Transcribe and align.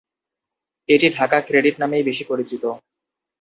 এটি 0.89 1.07
ঢাকা 1.17 1.37
ক্রেডিট 1.41 1.75
নামেই 1.79 2.03
বেশি 2.03 2.23
পরিচিত। 2.27 2.63